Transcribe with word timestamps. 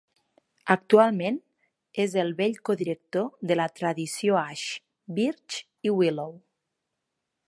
Actualment 0.75 1.35
és 2.05 2.15
el 2.21 2.31
vell 2.39 2.57
codirector 2.69 3.27
de 3.51 3.57
la 3.61 3.67
tradició 3.81 4.39
Ash, 4.45 4.65
Birch 5.19 5.63
i 5.91 5.97
Willow. 6.01 6.35